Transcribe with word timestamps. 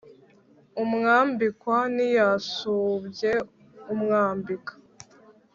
umwambikwa 0.83 1.77
ntiyasumbye 1.93 3.31
umwambika, 3.93 4.73